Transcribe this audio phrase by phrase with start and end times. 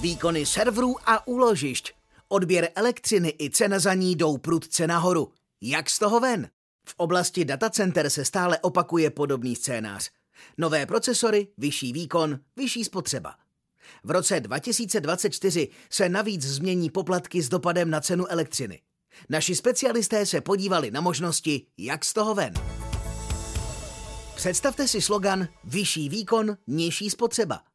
[0.00, 1.92] Výkony serverů a úložišť.
[2.28, 5.32] Odběr elektřiny i cena za ní jdou prudce nahoru.
[5.60, 6.48] Jak z toho ven?
[6.88, 10.10] V oblasti datacenter se stále opakuje podobný scénář.
[10.58, 13.34] Nové procesory, vyšší výkon, vyšší spotřeba.
[14.04, 18.80] V roce 2024 se navíc změní poplatky s dopadem na cenu elektřiny.
[19.28, 22.54] Naši specialisté se podívali na možnosti, jak z toho ven.
[24.36, 27.67] Představte si slogan Vyšší výkon, nižší spotřeba.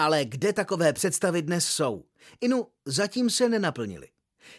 [0.00, 2.04] Ale kde takové představy dnes jsou?
[2.40, 4.08] Inu, zatím se nenaplnili.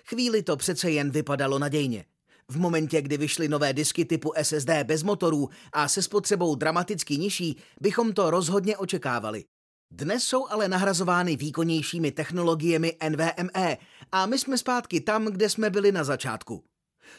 [0.05, 2.05] Chvíli to přece jen vypadalo nadějně.
[2.49, 7.57] V momentě, kdy vyšly nové disky typu SSD bez motorů a se spotřebou dramaticky nižší,
[7.81, 9.45] bychom to rozhodně očekávali.
[9.91, 13.77] Dnes jsou ale nahrazovány výkonnějšími technologiemi NVMe
[14.11, 16.63] a my jsme zpátky tam, kde jsme byli na začátku.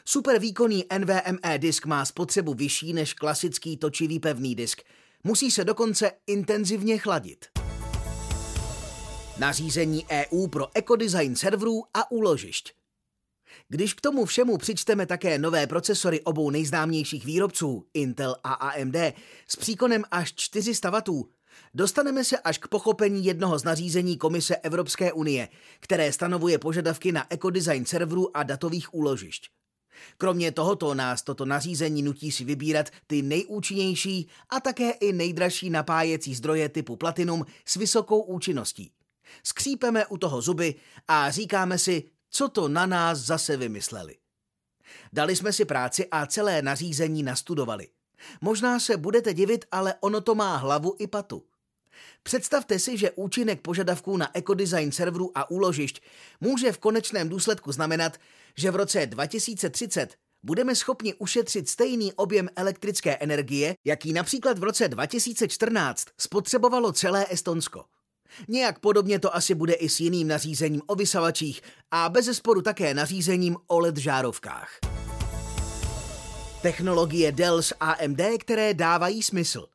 [0.05, 4.83] Super výkonný NVMe disk má spotřebu vyšší než klasický točivý pevný disk.
[5.25, 7.62] Musí se dokonce intenzivně chladit.
[9.43, 12.73] Nařízení EU pro ekodesign serverů a úložišť.
[13.69, 18.97] Když k tomu všemu přičteme také nové procesory obou nejznámějších výrobců, Intel a AMD,
[19.49, 21.25] s příkonem až 400 W,
[21.75, 25.49] dostaneme se až k pochopení jednoho z nařízení Komise Evropské unie,
[25.81, 29.51] které stanovuje požadavky na ekodesign serverů a datových úložišť.
[30.19, 36.35] Kromě tohoto nás toto nařízení nutí si vybírat ty nejúčinnější a také i nejdražší napájecí
[36.35, 38.93] zdroje typu platinum s vysokou účinností.
[39.43, 40.75] Skřípeme u toho zuby
[41.09, 44.17] a říkáme si, co to na nás zase vymysleli.
[45.13, 47.89] Dali jsme si práci a celé nařízení nastudovali.
[48.41, 51.45] Možná se budete divit, ale ono to má hlavu i patu.
[52.23, 56.03] Představte si, že účinek požadavků na ekodesign serverů a úložišť
[56.41, 58.19] může v konečném důsledku znamenat,
[58.57, 64.89] že v roce 2030 budeme schopni ušetřit stejný objem elektrické energie, jaký například v roce
[64.89, 67.85] 2014 spotřebovalo celé Estonsko.
[68.49, 72.95] Nějak podobně to asi bude i s jiným nařízením o vysavačích a bez sporu také
[72.95, 74.79] nařízením o LED žárovkách.
[76.63, 79.67] Technologie Dell s AMD, které dávají smysl.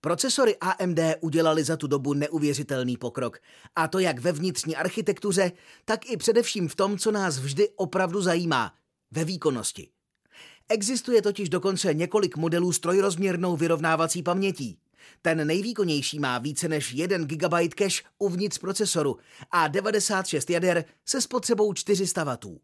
[0.00, 3.38] Procesory AMD udělali za tu dobu neuvěřitelný pokrok.
[3.76, 5.52] A to jak ve vnitřní architektuře,
[5.84, 8.74] tak i především v tom, co nás vždy opravdu zajímá
[9.10, 9.88] ve výkonnosti.
[10.68, 14.78] Existuje totiž dokonce několik modelů s trojrozměrnou vyrovnávací pamětí.
[15.22, 19.18] Ten nejvýkonnější má více než 1 GB cache uvnitř procesoru
[19.50, 22.58] a 96 jader se spotřebou 400 W.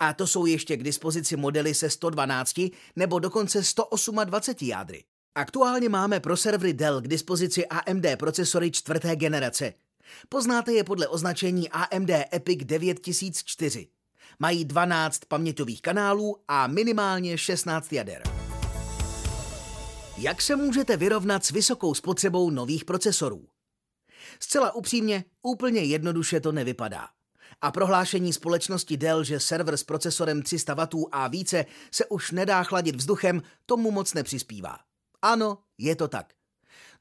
[0.00, 2.60] A to jsou ještě k dispozici modely se 112
[2.96, 5.04] nebo dokonce 128 jádry.
[5.34, 9.72] Aktuálně máme pro servery Dell k dispozici AMD procesory čtvrté generace.
[10.28, 13.88] Poznáte je podle označení AMD EPIC 9004.
[14.38, 18.35] Mají 12 paměťových kanálů a minimálně 16 jader.
[20.18, 23.48] Jak se můžete vyrovnat s vysokou spotřebou nových procesorů?
[24.40, 27.08] Zcela upřímně, úplně jednoduše to nevypadá.
[27.60, 32.62] A prohlášení společnosti Dell, že server s procesorem 300 W a více se už nedá
[32.62, 34.78] chladit vzduchem, tomu moc nepřispívá.
[35.22, 36.32] Ano, je to tak.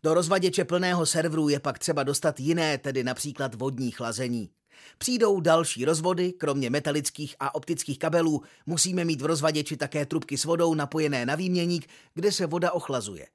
[0.03, 4.49] Do rozvaděče plného serveru je pak třeba dostat jiné, tedy například vodní chlazení.
[4.97, 10.45] Přijdou další rozvody, kromě metalických a optických kabelů musíme mít v rozvaděči také trubky s
[10.45, 13.27] vodou napojené na výměník, kde se voda ochlazuje.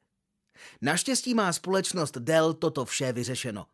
[0.82, 3.66] Naštěstí má společnost Dell toto vše vyřešeno.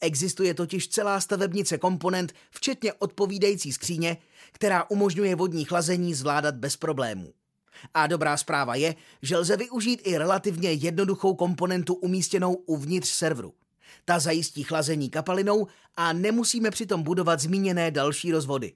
[0.00, 4.16] Existuje totiž celá stavebnice komponent, včetně odpovídající skříně,
[4.52, 7.32] která umožňuje vodní chlazení zvládat bez problémů.
[7.94, 13.54] A dobrá zpráva je, že lze využít i relativně jednoduchou komponentu umístěnou uvnitř serveru.
[14.04, 18.72] Ta zajistí chlazení kapalinou a nemusíme přitom budovat zmíněné další rozvody.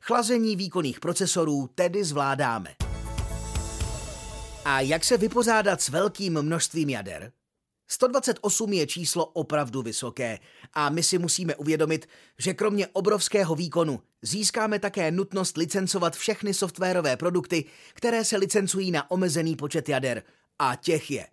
[0.00, 2.74] Chlazení výkonných procesorů tedy zvládáme.
[4.64, 7.32] A jak se vypořádat s velkým množstvím jader?
[7.88, 10.38] 128 je číslo opravdu vysoké
[10.74, 17.16] a my si musíme uvědomit, že kromě obrovského výkonu získáme také nutnost licencovat všechny softwarové
[17.16, 20.22] produkty, které se licencují na omezený počet jader.
[20.58, 21.26] A těch je.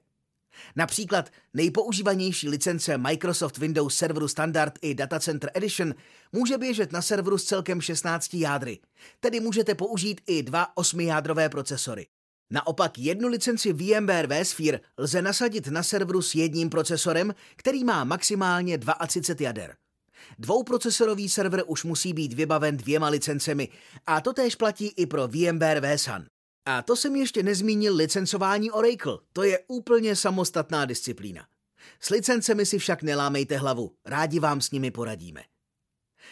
[0.76, 5.96] Například nejpoužívanější licence Microsoft Windows Serveru Standard i Data Center Edition
[6.32, 8.80] může běžet na serveru s celkem 16 jádry,
[9.20, 12.08] tedy můžete použít i dva osmijádrové procesory.
[12.52, 18.80] Naopak jednu licenci VMware vSphere lze nasadit na serveru s jedním procesorem, který má maximálně
[19.08, 19.76] 32 jader.
[20.40, 23.70] Dvouprocesorový server už musí být vybaven dvěma licencemi
[24.08, 26.26] a to též platí i pro VMware vSAN.
[26.66, 31.48] A to jsem ještě nezmínil licencování Oracle, to je úplně samostatná disciplína.
[32.00, 35.44] S licencemi si však nelámejte hlavu, rádi vám s nimi poradíme.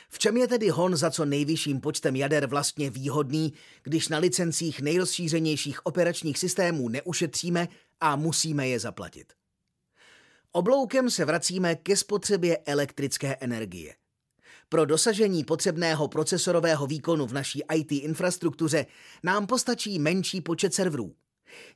[0.09, 4.81] V čem je tedy hon za co nejvyšším počtem jader vlastně výhodný, když na licencích
[4.81, 7.67] nejrozšířenějších operačních systémů neušetříme
[7.99, 9.33] a musíme je zaplatit?
[10.51, 13.95] Obloukem se vracíme ke spotřebě elektrické energie.
[14.73, 18.85] Pro dosažení potřebného procesorového výkonu v naší IT infrastruktuře
[19.23, 21.15] nám postačí menší počet serverů.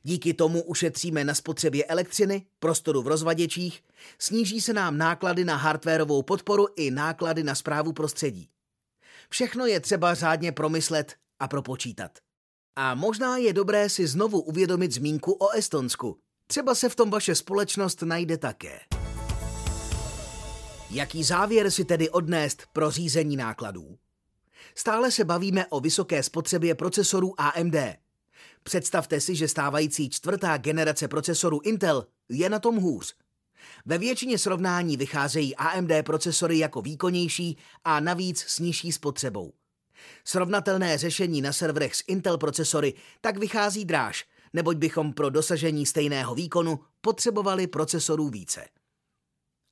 [0.02, 3.82] Díky tomu ušetříme na spotřebě elektřiny, prostoru v rozvaděčích,
[4.18, 8.48] sníží se nám náklady na hardwareovou podporu i náklady na zprávu prostředí.
[9.28, 12.18] Všechno je třeba řádně promyslet a propočítat.
[12.76, 16.18] A možná je dobré si znovu uvědomit zmínku o Estonsku.
[16.46, 18.78] Třeba se v tom vaše společnost najde také.
[20.90, 23.98] Jaký závěr si tedy odnést pro řízení nákladů?
[24.74, 27.74] Stále se bavíme o vysoké spotřebě procesorů AMD.
[28.62, 33.14] Představte si, že stávající čtvrtá generace procesorů Intel je na tom hůř.
[33.86, 39.52] Ve většině srovnání vycházejí AMD procesory jako výkonnější a navíc s nižší spotřebou.
[40.24, 46.34] Srovnatelné řešení na serverech s Intel procesory tak vychází dráž, neboť bychom pro dosažení stejného
[46.34, 48.75] výkonu potřebovali procesorů více.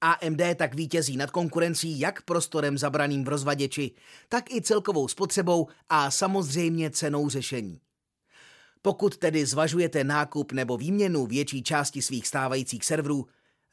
[0.04, 3.90] AMD tak vítězí nad konkurencí jak prostorem zabraným v rozvaděči,
[4.28, 7.80] tak i celkovou spotřebou a samozřejmě cenou řešení.
[8.82, 13.26] Pokud tedy zvažujete nákup nebo výměnu větší části svých stávajících serverů,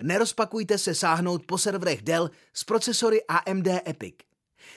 [0.03, 4.15] nerozpakujte se sáhnout po serverech Dell s procesory AMD Epic.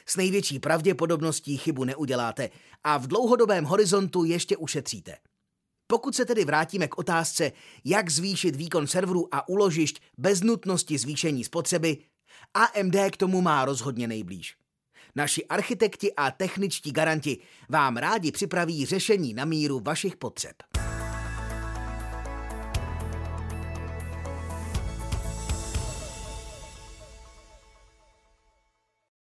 [0.07, 2.51] S největší pravděpodobností chybu neuděláte
[2.85, 5.17] a v dlouhodobém horizontu ještě ušetříte.
[5.87, 7.53] Pokud se tedy vrátíme k otázce,
[7.85, 11.97] jak zvýšit výkon serverů a uložišť bez nutnosti zvýšení spotřeby,
[12.55, 14.57] AMD k tomu má rozhodně nejblíž.
[15.17, 17.39] Naši architekti a techničtí garanti
[17.69, 20.74] vám rádi připraví řešení na míru vašich potřeb.